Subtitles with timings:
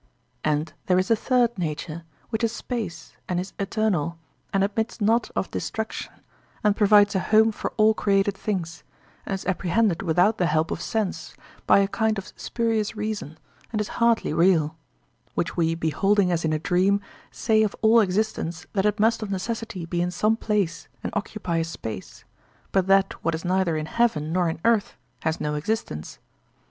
[0.43, 4.17] And there is a third nature, which is space, and is eternal,
[4.51, 6.11] and admits not of destruction
[6.63, 8.83] and provides a home for all created things,
[9.27, 11.35] and is apprehended without the help of sense,
[11.67, 13.37] by a kind of spurious reason,
[13.71, 14.75] and is hardly real;
[15.35, 16.99] which we beholding as in a dream,
[17.29, 21.57] say of all existence that it must of necessity be in some place and occupy
[21.57, 22.23] a space,
[22.71, 26.17] but that what is neither in heaven nor in earth has no existence.